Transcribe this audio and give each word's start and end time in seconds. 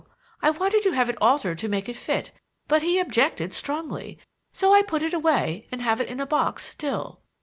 I 0.41 0.49
wanted 0.49 0.81
to 0.81 0.93
have 0.93 1.11
it 1.11 1.17
altered 1.21 1.59
to 1.59 1.67
make 1.67 1.87
it 1.87 1.95
fit, 1.95 2.31
but 2.67 2.81
he 2.81 2.97
objected 2.97 3.53
strongly; 3.53 4.17
so 4.51 4.73
I 4.73 4.81
put 4.81 5.03
it 5.03 5.13
away, 5.13 5.67
and 5.71 5.79
have 5.83 6.01
it 6.01 6.09
in 6.09 6.19
a 6.19 6.25
box 6.25 6.65
still." 6.67 7.21